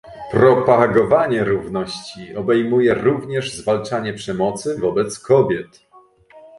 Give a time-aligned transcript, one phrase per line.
[0.31, 5.87] Propagowanie równości obejmuje również zwalczanie przemocy wobec kobiet